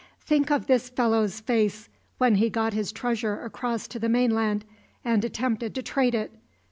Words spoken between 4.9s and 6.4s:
and attempted to trade it!